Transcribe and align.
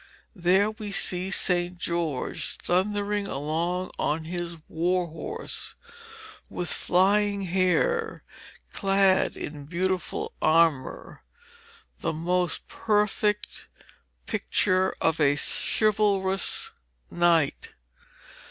There 0.35 0.71
we 0.71 0.91
see 0.91 1.29
St. 1.29 1.77
George 1.77 2.57
thundering 2.57 3.27
along 3.27 3.91
on 3.99 4.23
his 4.23 4.55
war 4.67 5.05
horse, 5.05 5.75
with 6.49 6.69
flying 6.73 7.43
hair, 7.43 8.23
clad 8.73 9.37
in 9.37 9.65
beautiful 9.65 10.33
armour, 10.41 11.21
the 11.99 12.13
most 12.13 12.67
perfect 12.67 13.67
picture 14.25 14.91
of 14.99 15.19
a 15.19 15.35
chivalrous 15.37 16.71
knight. 17.11 17.73